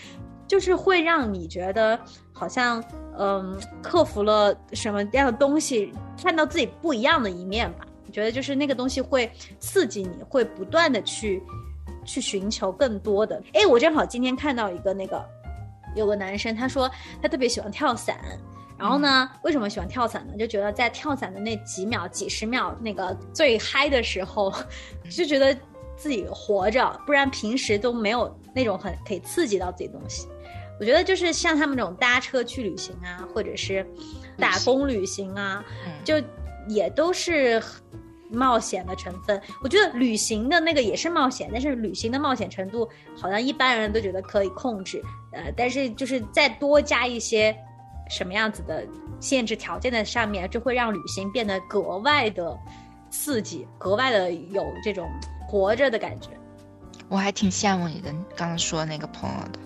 [0.47, 1.99] 就是会让你觉得
[2.31, 2.83] 好像，
[3.17, 5.91] 嗯，克服了什么样的东西，
[6.23, 7.87] 看到自己不一样的一面吧。
[8.05, 11.41] 我觉得就是那个东西会刺激你，会不断的去
[12.05, 13.41] 去寻求更多的。
[13.53, 15.27] 哎，我正好今天看到一个那个，
[15.95, 16.89] 有个男生他说
[17.21, 18.19] 他特别喜欢跳伞。
[18.77, 19.31] 然后呢？
[19.41, 20.33] 为什么喜欢跳伞呢？
[20.37, 24.53] 就觉得在跳伞的那几秒、几十秒那个最嗨的时候，
[25.09, 25.57] 就觉得
[25.95, 30.27] 自己活着，不然平时都没有那种很可以刺激到自己的东西。
[30.77, 33.87] 我觉得就是像他们这种搭车去旅行啊，或者是
[34.37, 35.63] 打工旅行啊，
[36.03, 36.21] 就
[36.67, 37.63] 也都是
[38.35, 39.41] 冒险的成分。
[39.63, 45.01] 我觉得旅行的那个也是冒险，但是旅行的冒险程度好像一般人都觉得可以控制。
[45.31, 47.55] 呃，但是就是再多加一些。
[48.07, 48.85] 什么样子的
[49.19, 52.55] 限制条件的上面，就会让旅行变得格外的
[53.09, 55.09] 刺激，格外的有这种
[55.47, 56.29] 活着的感觉。
[57.09, 59.59] 我还挺羡慕你的，刚刚说那个朋友的。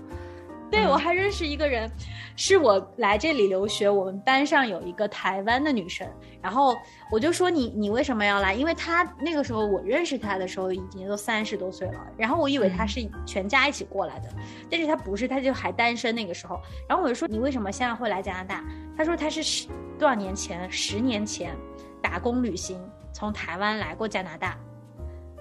[0.71, 1.89] 对，我还认识一个人，
[2.35, 6.07] 是我来这里留学，我们班上有一个台湾的女生，
[6.41, 6.77] 然后
[7.11, 8.53] 我就说你你为什么要来？
[8.53, 14.29] 因为她那个时候我认识她的时候已经都三十多岁了，然后我以为她是全家一起过来的，
[14.69, 16.61] 但是她不是，她就还单身那个时候。
[16.87, 18.63] 然后我就说你为什么现在会来加拿大？
[18.95, 21.55] 她说她是十多少年前，十年前
[22.01, 22.79] 打工旅行
[23.11, 24.55] 从台湾来过加拿大，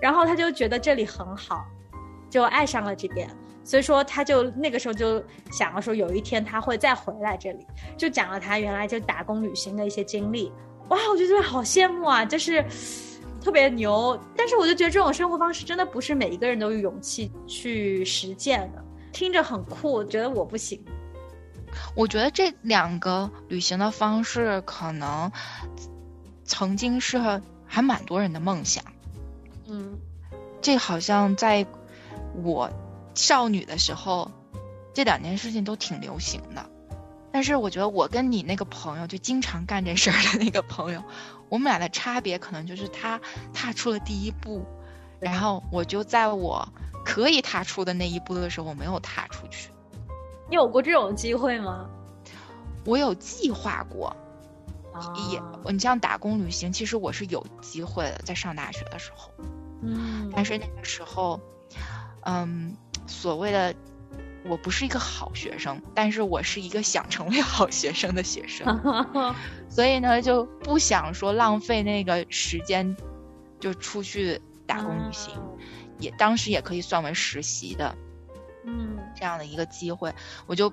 [0.00, 1.66] 然后她就觉得这里很好，
[2.30, 3.28] 就爱上了这边。
[3.68, 7.66] 所以说，他就那个时候就想了说，有一天他会再回来这里，
[7.98, 10.50] 就讲了他原来就打工旅行的一些经历。
[10.88, 12.64] 哇，我就觉得好羡慕啊，就是
[13.42, 14.18] 特别牛。
[14.34, 20.82] 但是我就觉得这种生活方式真的不是每一个人都有勇气去实践的，听着很酷，觉得我不行。
[21.94, 25.30] 我觉得这两个旅行的方式可能
[26.42, 27.18] 曾经是
[27.66, 28.82] 还蛮多人的梦想。
[29.66, 29.98] 嗯，
[30.62, 31.66] 这好像在
[32.42, 32.70] 我。
[33.18, 34.30] 少女的时候，
[34.94, 36.70] 这两件事情都挺流行的，
[37.32, 41.02] 但是我觉得我跟你那个朋友就经常干这事儿的那个朋友，
[41.48, 43.20] 我们俩的差别可能就是他
[43.52, 44.64] 踏出了第一步，
[45.18, 46.68] 然后我就在我
[47.04, 49.70] 可以踏出的那一步的时候，我没有踏出去。
[50.48, 51.90] 你有过这种机会吗？
[52.84, 54.16] 我有计划过，
[55.28, 59.32] 也你像打工旅行，其实我是有机会的，在上大学的时候，
[59.82, 61.40] 嗯，但是那个时候，
[62.22, 62.76] 嗯。
[63.08, 63.74] 所谓的，
[64.44, 68.64] 我不是一个好学生，但是我是一个想成为好学生的学生，
[69.68, 72.96] 所以呢，就不想说浪费那个时间，
[73.58, 75.34] 就出去打工旅行，
[75.98, 77.96] 也当时也可以算为实习的，
[78.64, 80.14] 嗯，这样的一个机会，
[80.46, 80.70] 我就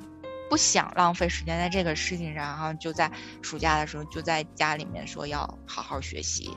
[0.49, 6.51] 不想浪费时间在这个事情上，然后就在暑假的时候就在家里面说要好好学习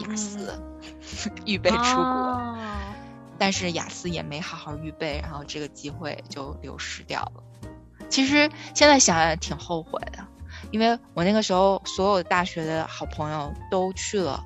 [0.00, 0.60] 雅思，
[1.46, 2.58] 预备出国。
[3.38, 7.42] 但是雅思也没好好预备，然后这个机会就流失掉了。
[8.08, 10.26] 其实现在想想挺后悔的，
[10.70, 14.44] 因为我那个时候所有大学的好朋友都去了，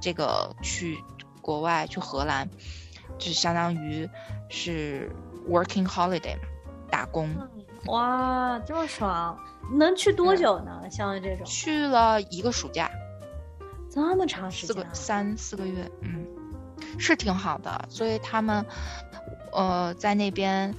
[0.00, 0.98] 这个去
[1.40, 2.48] 国外去荷兰，
[3.18, 4.08] 就相当于
[4.50, 5.10] 是
[5.48, 6.42] working holiday 嘛，
[6.90, 7.34] 打工。
[7.86, 9.36] 哇，这么爽！
[9.72, 10.82] 能去多久呢？
[10.90, 12.90] 像这种去了一个暑假，
[13.90, 16.26] 这么长时间，四个三四个月，嗯。
[16.98, 18.64] 是挺好的，所以他们，
[19.52, 20.74] 呃，在那边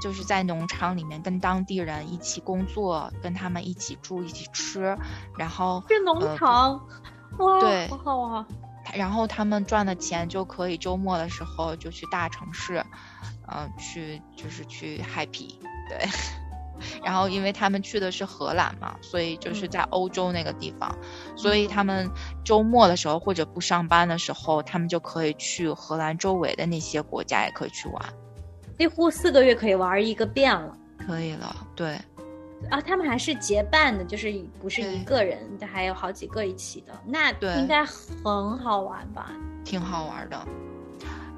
[0.00, 4.96] 就是在农场里面跟当地人一起工作，跟他们一起住、一起吃，
[5.38, 6.86] 然后这农场，
[7.38, 8.46] 哇，对，好好啊。
[8.92, 12.84] 然后他们赚的钱就可以周末的时候就去大城市，
[13.48, 15.56] 嗯，去就是去 happy，
[15.88, 15.98] 对。
[17.04, 20.96] 然后，因为他们去的是荷兰嘛，所以就是在欧洲那个地方，
[21.36, 22.10] 所以他们
[22.44, 28.02] 周末的时候或者不上班的时候，他们就可以去荷兰周围的那些国家，也可以去玩。
[28.78, 30.76] 几乎四个月可以玩一个遍了。
[31.06, 31.96] 可以了，对。
[32.70, 35.38] 啊，他们还是结伴的，就是不是一个人，
[35.70, 39.30] 还有好几个一起的，那应该很好玩吧？
[39.64, 40.48] 挺好玩的。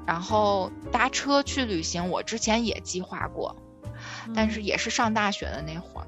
[0.05, 3.53] 然后搭车去旅行，我之前也计划过。
[4.33, 6.07] 但是也是上大学的那会儿，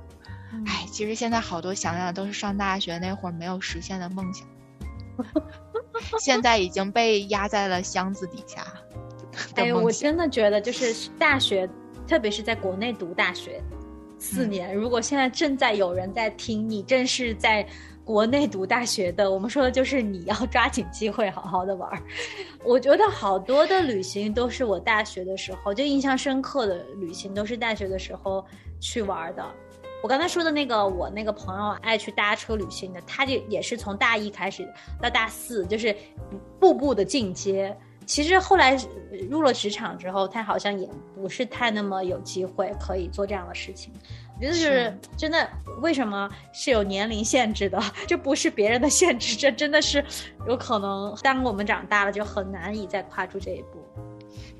[0.65, 4.47] 哎，其实现在好多想想都是上大学那会儿没有实现的梦想，
[6.19, 8.65] 现在已经被压在了箱子底下。
[9.55, 11.69] 哎，我真的觉得就是大学，
[12.07, 13.61] 特别是在国内读大学
[14.17, 17.67] 四年，如果现在正在有人在听，你正是在。
[18.09, 22.01] 国内读大学的，我们说的就是你要抓紧机会，好好的玩儿。
[22.65, 28.43] 我觉得好多的旅行都是我大学的时候就印象深刻的旅行，都是大学的时候
[28.79, 29.45] 去玩的。
[30.01, 34.67] 我刚才说的那个，我那个朋友爱去搭车旅行的，他就也是从大一开始
[34.99, 35.95] 到大四，就是
[36.59, 37.77] 步步的进阶。
[38.07, 38.75] 其实后来
[39.29, 43.93] 入了职场之后，他好像也不是太那么有机会可以做这样的事情。
[44.39, 45.49] 我觉得就是真的，
[45.81, 47.81] 为什么是有年龄限制的？
[48.07, 50.03] 这不是别人的限制，这真的是
[50.47, 51.13] 有可能。
[51.21, 53.85] 当我们长大了，就很难以再跨出这一步。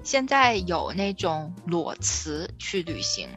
[0.04, 3.30] 现在有那种裸辞去旅行，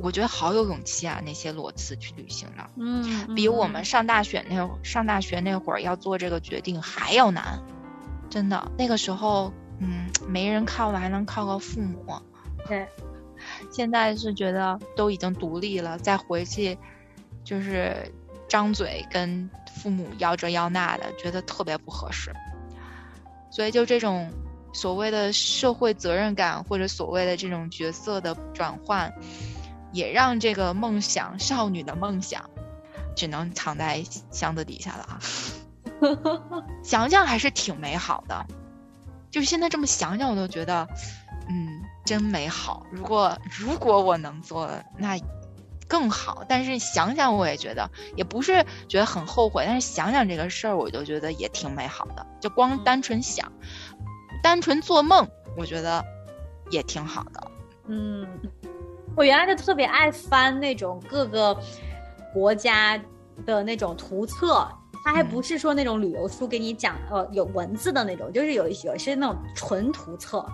[0.00, 1.20] 我觉得好有勇气啊！
[1.24, 7.60] 那些裸辞去旅行的，嗯，比我们嗯上大学那上大学那会儿要做这个决定还要难，
[8.28, 8.70] 真的。
[8.76, 12.20] 那个时候，嗯，没人靠了，还能靠靠父母。
[12.66, 12.86] 对，
[13.76, 16.78] 现在是觉得都已经独立了，再回去
[17.44, 18.10] 就是
[18.48, 22.32] 张嘴跟父母要这要那的，觉得特别不合适。
[23.50, 24.32] 所以就这种
[24.72, 29.12] 所谓的社会责任感，或者所谓的这种角色的转换，
[29.92, 32.48] 也让这个梦想少女的梦想，
[33.14, 35.20] 只能藏在箱子底下了啊。
[36.82, 38.46] 想想还是挺美好的，
[39.30, 40.88] 就是现在这么想想，我都觉得，
[41.48, 42.84] 嗯，真美好。
[42.90, 45.18] 如果如果我能做，那
[45.88, 46.44] 更好。
[46.48, 52.26] 但是想想，我也觉得也不是觉得很后悔，但是想想这个事儿，我就觉得也挺美好的。
[52.40, 53.50] 就光单纯想，
[54.42, 56.04] 单纯做梦，我觉得
[56.70, 57.50] 也挺好的。
[57.86, 58.26] 嗯，
[59.16, 61.56] 我原来就特别爱翻那种各个
[62.34, 63.00] 国家
[63.44, 64.68] 的那种图册，
[65.04, 70.44] 它还不是说那种旅游书给你讲呃有文字的那种，就是有有些那种纯图册，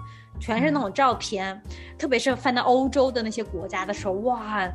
[0.42, 1.62] 全是那种照片，
[1.96, 4.68] 特别是翻到欧洲的那些国家的时候，哇！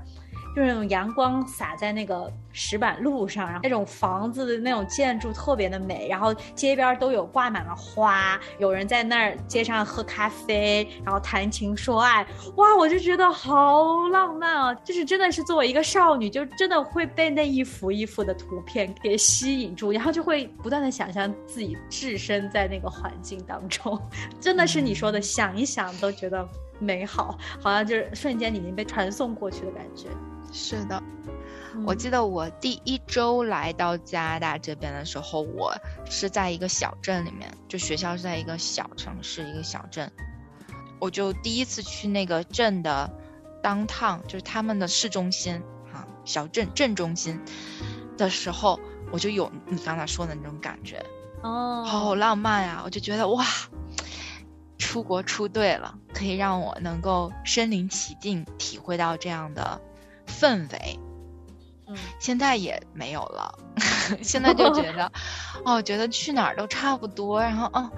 [0.57, 14.73] 就是那种阳光洒在那个石板路上，然后那种房子的那种建筑特别的美，然后街边都有挂满了花，有人在那儿街上喝咖啡，然后谈情说爱，哇，我就觉得好浪漫啊！
[14.83, 24.01] 就是真的是作为一个少女，就真的会被那一幅一幅的图片给吸引住，然后就会不断的想象自己置身在那个环境当中，
[24.41, 26.43] 真的是你说的，想一想都觉得
[26.79, 30.07] 美好，好像就是瞬间已经被传送过去的感觉。
[30.51, 31.01] 是的，
[31.85, 35.75] 我嗯记得我第一周来到加拿大这边的时候，我
[36.09, 40.11] 是在一个小镇里面，就学校是在一个小城市，一个小镇，
[40.99, 43.11] 我就第一次去那个镇的
[43.61, 45.61] downtown，就是他们的市中心
[45.93, 47.39] 啊，小镇镇中心
[48.17, 48.79] 的时候，
[49.11, 51.05] 我就有你刚才说的那种感觉，
[51.43, 53.45] 哦，好浪漫呀、我就觉得哇，
[54.77, 59.79] 出国出对了，可以让我能够身临其境体会到这样的
[60.27, 60.99] 氛围。
[61.89, 63.57] 嗯现在也没有了，
[64.21, 65.09] 现在就觉得，
[65.63, 67.89] 哦，觉得去哪儿都差不多，然后哦，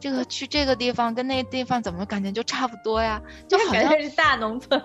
[0.00, 3.20] 这个去这个地方跟那个地方怎么感觉就差不多呀？
[3.46, 4.82] 就好像是大农村。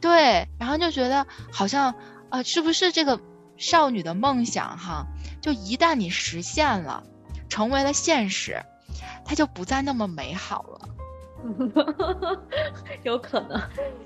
[0.00, 1.94] 对，然后就觉得好像，
[2.30, 3.20] 呃，是不是这个
[3.56, 5.06] 少女的梦想哈，
[5.40, 7.04] 就一旦你实现了，
[7.48, 8.60] 成为了现实，
[9.24, 10.88] 它就不再那么美好了。
[13.04, 13.60] 有可能，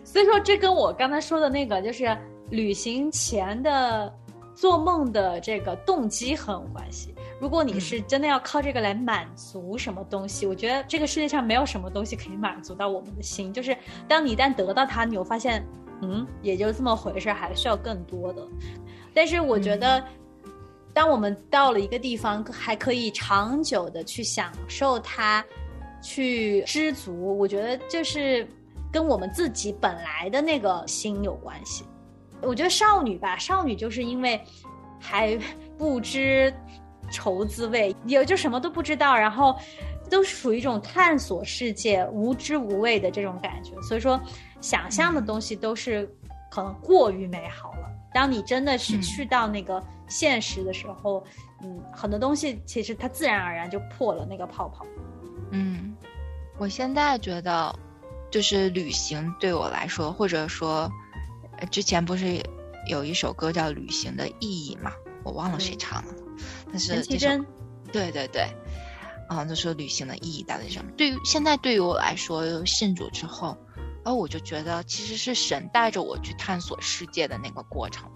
[0.04, 2.16] 所以说这跟我刚才说的那个，就是
[2.50, 4.12] 旅行前的
[4.54, 7.14] 做梦的这个动机很有关系。
[7.40, 13.52] 如果你是真的要靠这个来满足什么东西，我觉得这个世界上没有什么东西可以满足到我们的心。
[13.52, 13.76] 就是
[14.08, 15.64] 当你一旦得到它，你会发现，
[16.02, 18.42] 嗯，也就这么回事，还需要更多的。
[19.14, 20.02] 但是我觉得，
[20.92, 25.44] 当我们到了一个地方，还可以长久的去享受它，
[26.02, 28.46] 去知足，我觉得就是
[28.92, 31.84] 跟我们自己本来的那个心有关系。
[32.40, 34.40] 我觉得少女吧，少女就是因为
[35.00, 35.38] 还
[35.76, 36.52] 不知
[37.10, 39.56] 愁滋味，也就什么都不知道，然后
[40.08, 43.72] 都属于一种探索世界、无知无畏的这种感觉。
[43.82, 44.20] 所以说，
[44.60, 46.08] 想象的东西都是
[46.50, 47.88] 可能过于美好了。
[48.14, 51.22] 当你真的是嗯去到那个现实的时候，
[51.62, 54.86] 嗯，很多东西其实它自然而然就破了那个泡泡。
[55.50, 55.96] 嗯，
[56.58, 57.74] 我现在觉得，
[58.30, 60.90] 就是旅行对我来说，或者说，
[61.58, 62.42] 呃之前不是
[62.88, 64.92] 有一首歌叫《旅行的意义》嘛？
[65.24, 66.14] 我忘了谁嗯唱了，
[66.70, 67.46] 但是陈绮这首贞，
[67.92, 68.48] 对对对，
[69.28, 70.90] 啊，就说旅行的意义到底是什么？
[70.96, 73.56] 对于现在对于我来说，信主之后，
[74.04, 78.10] 然后我就觉得其实是神带着我去探索世界的那个过程，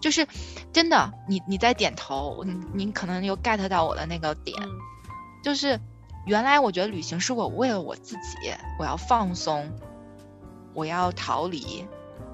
[0.00, 0.26] 就是
[0.72, 4.70] 真的，你你在点头，你你可能又 get 到我的那个点，嗯。
[5.42, 5.80] 就是
[6.26, 9.70] 原来我觉得旅行是我为了我自己，我要放松，
[10.74, 11.86] 我要逃离，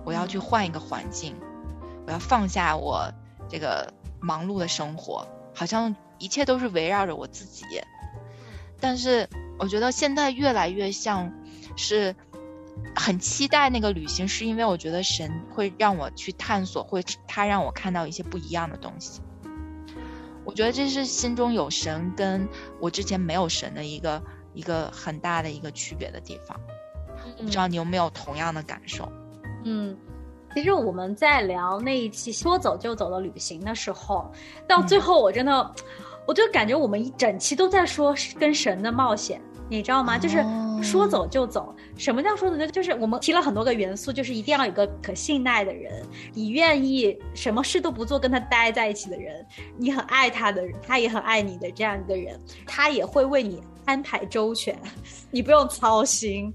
[0.05, 1.37] 我要去换一个环境，
[2.07, 3.12] 我要放下我
[3.49, 7.64] 这个忙碌的生活，好像一切都是围绕着我自己。
[8.80, 9.28] 但是
[9.59, 11.32] 我觉得现在越来越像
[11.76, 12.14] 是
[12.95, 19.22] 很期待那个旅行，是因为我觉得神会让我去探索，会他让我看到一些不一样的东西。
[20.47, 22.49] 我觉得这是心中有神跟
[22.80, 24.22] 我之前没有神的一个
[24.55, 26.59] 一个很大的一个区别的地方。
[27.36, 29.11] 不知道你有没有同样的感受？
[29.64, 29.97] 嗯，
[30.55, 34.30] 其实我们在聊那一期说走就走的旅行的时候，
[34.68, 35.74] 到最后我真的，
[36.26, 40.19] 我就感觉我们一整期都在说跟神的冒险，你知道吗？
[40.19, 41.75] 就是哦说走就走。
[41.97, 42.67] 什么叫说走就？
[42.67, 46.05] 就是我们提了很多个元素，就是一定要有个可信赖的人，
[46.35, 49.45] 你愿意什么事都不做跟他待在一起的人，
[49.77, 54.79] 你很爱他的人，他也很爱你的这样一个人，他也会为你安排周全，
[55.31, 56.53] 你不用操心。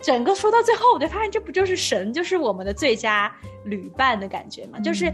[0.00, 3.32] 整个说到最后，我就发现这不就是神，就是我们的最佳
[3.64, 4.80] 旅伴的感觉嘛？
[4.80, 5.10] 就是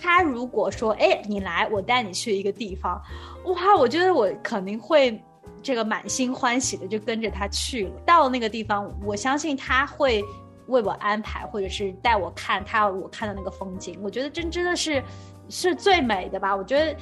[0.00, 3.00] 他如果说，哎，你来，我带你去一个地方，
[3.44, 5.22] 哇，我觉得我肯定会
[5.62, 7.92] 这个满心欢喜的就跟着他去了。
[8.06, 10.24] 到了那个地方，我相信他会
[10.66, 13.98] 为我安排，或者是带我看他要我看的那个风景。
[14.02, 15.02] 我觉得真真的是
[15.48, 16.54] 是最美的吧。
[16.54, 16.96] 我觉得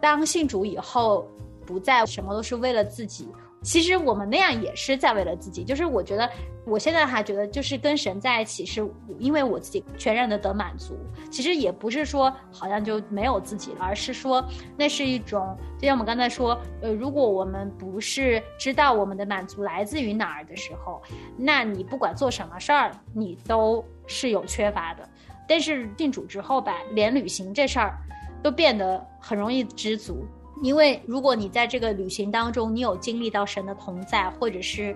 [0.00, 1.28] 当信主以后，
[1.66, 3.28] 不再什么都是为了自己。
[3.62, 6.30] 其实我们那样也是在为了自己，就是我觉得
[6.64, 8.88] 我现在还觉得，就是跟神在一起，是
[9.18, 10.96] 因为我自己全然的得满足。
[11.30, 14.42] 其实也不是说好像就没有自己了，而是说
[14.76, 21.02] 那是一种，就像我们刚才说，呃，如果我们不是知道我们的满足来自于哪儿的时候，
[21.36, 25.06] 那你不管做什么事儿，你都是有缺乏的。
[25.48, 27.98] 但是定主之后吧，连旅行这事儿
[28.42, 30.24] 都变得很容易知足。
[30.60, 34.94] 因为如果你在这个旅行当中，你有经历到神的同在，或者是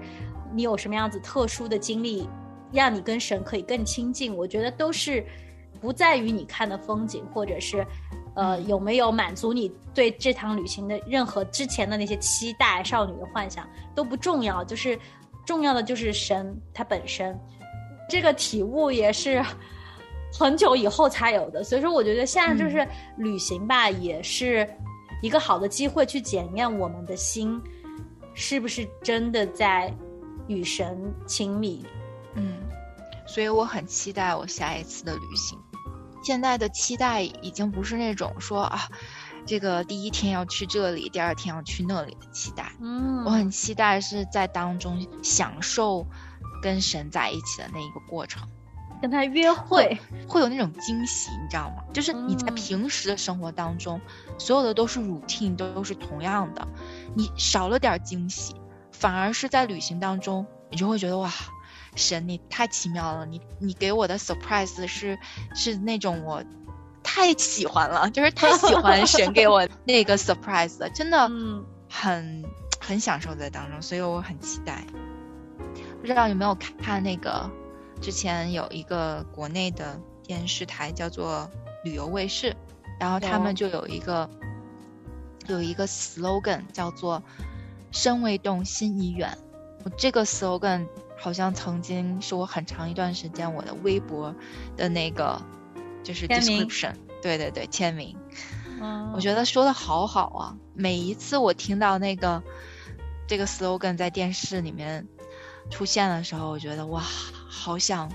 [0.53, 2.29] 你有什么样子特殊的经历，
[2.73, 5.25] 让你跟神可以更亲近，我觉得都是
[5.81, 7.87] 不在于你看的风景，或者是
[8.35, 14.99] 呃有没有满足你对这趟旅行的任何之前的那些期待、少女的幻想都不重要，就是
[15.47, 17.39] 重要的就是神它本身。
[18.09, 19.41] 这个体悟也是
[20.37, 22.87] 很久以后才有的，所以说我觉得现在就是
[23.17, 24.69] 旅行吧，也是。
[25.23, 27.59] 一个好的机会去检验我们的心，
[28.35, 29.95] 是不是真的在
[30.49, 31.87] 与神亲密？
[32.35, 32.59] 嗯，
[33.27, 35.59] 所以我很期待我下一次的旅行。
[36.25, 38.89] 现在的期待已经不是那种说啊，
[39.47, 42.73] 这个第一天要去这里，第二天要去那里的期待。
[42.81, 46.07] 嗯，我很期待是在当中享受
[46.63, 48.49] 跟神在一起的那一个过程。
[49.03, 49.99] 跟他约会
[50.29, 51.83] 会有那种惊喜，你知道吗？
[51.93, 54.01] 就是你在平时的生活当中，
[54.39, 56.67] 所有的都是 routine，都是同样的，
[57.17, 58.55] 你少了点惊喜，
[58.93, 61.29] 反而是在旅行当中，你就会觉得哇，
[61.97, 65.19] 神你太奇妙了，你你给我的 surprise 是
[65.53, 66.45] 是那种我
[67.03, 71.29] 太喜欢了，就是太喜欢神给我 那个 surprise 了，真的
[71.91, 72.45] 很
[72.81, 74.85] 很享受在当中，所以我很期待。
[76.01, 77.51] 不知道有没有看那个？
[78.03, 81.49] 之前有一个国内的电视台叫做
[81.85, 82.55] 旅游卫视，
[82.99, 84.29] 然后他们就有一个
[85.47, 87.23] 有一个 slogan 叫做
[87.93, 89.39] “身未动，心已远”。
[89.85, 90.85] 我这个 slogan
[91.17, 94.35] 好像曾经是我很长一段时间我的微博
[94.77, 95.41] 的那个
[96.03, 98.17] 就是 description，对对对，签名。
[98.81, 100.57] 嗯，我觉得说的好好啊！
[100.75, 102.43] 每一次我听到那个
[103.29, 105.07] 这个 slogan 在电视里面
[105.71, 107.05] 出现的时候，我觉得哇。
[107.55, 108.11] 好想，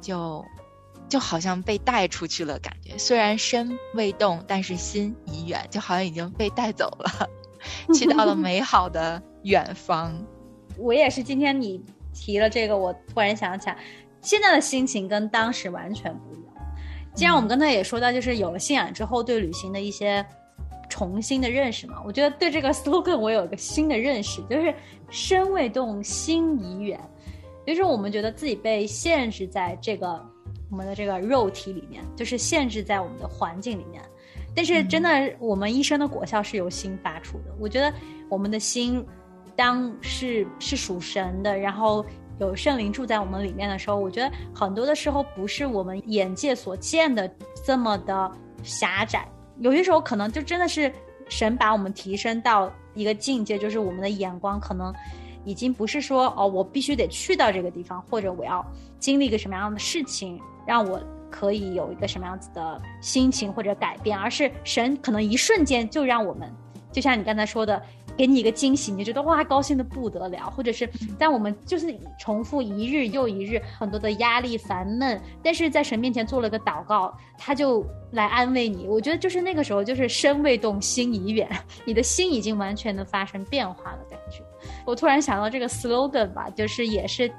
[0.00, 0.42] 就
[1.06, 7.28] 就好像被带出去了，感觉虽然身未动，但是心已远，就好像已经被带走了，
[7.92, 10.10] 去到了 美好的远方。
[10.78, 13.76] 我也是，今天你提了这个，我突然想起来，
[14.22, 16.54] 现在的心情跟当时完全不一样。
[17.14, 20.24] 既然我们刚才也说到，就是有了信仰之后，对旅行的一些
[20.88, 24.74] 重新的认识嘛，我觉得对这个 slogan 我有一个新的认识，就是
[25.10, 26.98] 身未动，心已远。
[27.70, 30.20] 就是我们觉得自己被限制在这个
[30.68, 34.02] 我们的这个肉体里面，就是限制在我们的环境里面。
[34.56, 35.08] 但是真的，
[35.38, 37.54] 我们一生的果效是由心发出的。
[37.60, 37.94] 我觉得
[38.28, 39.06] 我们的心，
[39.54, 42.04] 当是是属神的，然后
[42.40, 47.32] 有圣灵住在我们里面的时候，我觉得很多的时候不是我们眼界所见的
[47.64, 48.32] 这么的
[48.64, 49.24] 狭窄。
[49.60, 50.92] 有些时候可能就真的是
[51.28, 54.92] 神把我们提升到一个境界，就是我们的眼光可能。
[55.44, 58.64] 已经不是说哦，我必须得去到这个地方，或者我要
[58.98, 66.50] 经历一个什么样的事情，让我可以有一个什么样子的心情或者改变，而是神可能一瞬间就让我们，
[66.92, 67.82] 就像你刚才说的。
[68.16, 70.86] 给你一个惊喜，你就觉得哇，高兴的不得了，或者是，
[71.18, 78.86] 但我们就是重复一日又一日，很多的压力、烦闷，但是在神面前做了个祷告，他就来安慰你。
[78.86, 81.48] 我觉得就是那个时候，就是身未动，心已远，
[81.86, 84.44] 你的心已经完全的发生变化的感觉。
[84.84, 87.30] 我突然想到这个 slogan 吧，就是也是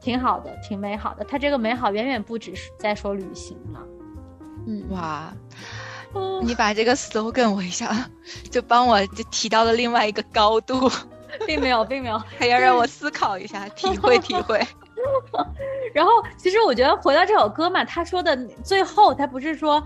[0.00, 1.24] 挺好的，挺美好的。
[1.24, 3.80] 它这个美好远远不只是在说旅行了。
[4.66, 5.32] 嗯，哇。
[6.42, 8.08] 你把这个 slogan 我一下
[8.50, 10.90] 就帮我就提到了另外一个高度，
[11.46, 14.58] 并没有，并没有， 还要让我思考一下，体会体会。
[15.92, 19.84] 然后，其实我觉得回到这首歌嘛，他说的最后，他不是说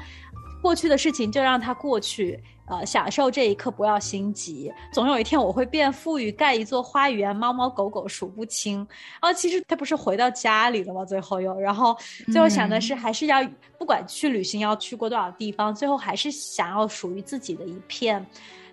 [0.63, 4.73] 过去的事情就让它过去，呃，享受这一刻，不要心急。
[4.93, 8.79] 总有一天我会变富裕，盖一座花园，猫猫狗狗数不清。
[9.21, 11.05] 然后其实他不是回到家里了吗？
[11.05, 11.97] 最后又，然后
[12.33, 13.43] 最后想的是，还是要
[13.79, 18.25] 不管去旅行要去过多少地方，最后还是想要属于自己的一片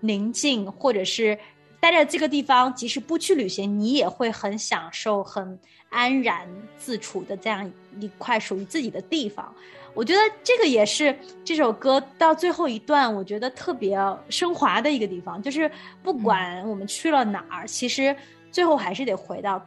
[0.01, 1.37] 宁静，或者是
[1.79, 5.59] 待在这个地方，即使不去旅行，你也会很享受、很
[5.89, 7.69] 安然自处的这样
[7.99, 9.53] 一块属于自己的地方。
[9.99, 15.69] 我觉得这个也是这首歌到最后一段，我觉得特别升华的一个地方，就是
[16.01, 18.15] 不管我们去了哪儿，其实
[18.49, 19.61] 最后还是得回到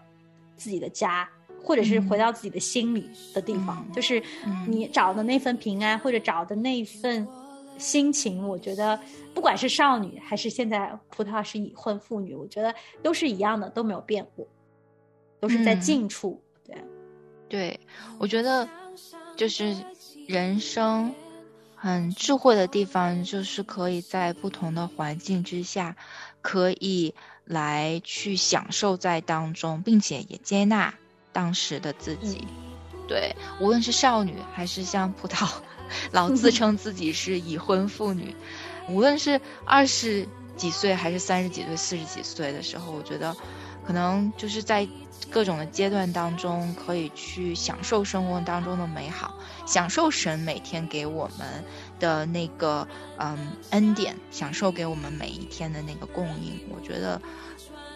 [0.57, 1.29] 自己的家，
[1.63, 4.23] 或者是回到自己的心里的地方，就是
[4.67, 7.29] 你找的那份平安，或者找的那份
[7.77, 8.49] 心情。
[8.49, 8.99] 我觉得
[9.35, 14.49] 不管是少女，还是现在葡萄是已婚妇女，我觉得都是一样的，都没有变过，
[15.39, 16.41] 都是在近处。
[16.65, 16.75] 对，
[17.51, 17.81] 对，
[18.19, 18.67] 我觉得
[19.37, 19.77] 就是。
[20.27, 21.15] 人生
[21.75, 25.97] 很智慧的地方，就是可以在不同的环境之下，
[26.41, 27.15] 可以
[27.45, 30.95] 来去享受在当中，并且也接纳
[31.33, 32.47] 当时的自己。
[33.09, 35.51] 对，无论是少女还是像葡萄，
[36.13, 38.35] 老自称自己是已婚妇女，
[38.89, 43.37] 无论是二十几岁还是三十几岁、四十几岁的时候，我觉得
[43.87, 44.89] 可能就是在。
[45.31, 51.65] 各种的阶段当中，可以去享受生活当中的美好，享受神每天给我们
[51.99, 52.87] 的那个
[53.19, 56.61] 嗯恩典，享受给我们每一天的那个供应。
[56.69, 57.23] 我觉得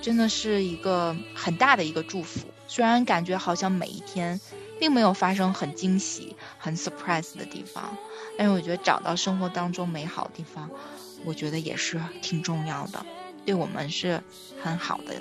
[0.01, 2.47] 真的是一个很大的一个祝福。
[2.69, 4.41] 虽然感觉好像每一天
[4.79, 7.95] 并没有发生很惊喜、很 surprise 的地方，
[8.39, 10.71] 但是我觉得找到生活当中美好的地方，
[11.25, 13.05] 我觉得也是挺重要的，
[13.45, 14.23] 对我们是
[14.63, 15.15] 很好的。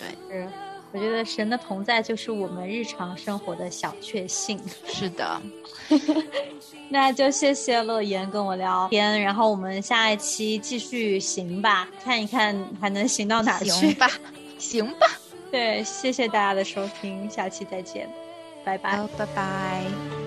[0.00, 0.48] 对，是。
[0.92, 4.60] 我觉得神的同在就是我们日常生活的小确幸。
[4.92, 5.40] 是的，
[6.90, 13.66] 那就谢谢乐言跟我聊天，然后我们下一期继续行吧，看一看还能行到哪去。
[13.66, 14.10] 行吧，
[14.58, 15.06] 行吧。
[15.52, 18.08] 对，谢谢大家的收听，下期再见，
[18.64, 20.19] 拜拜，拜拜。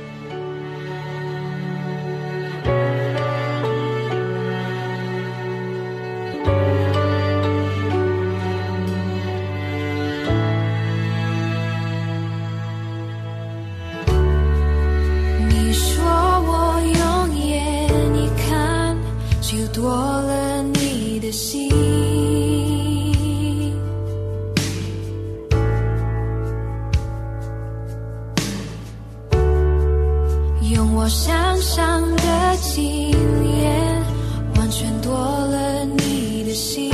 [35.01, 36.92] 多了你的心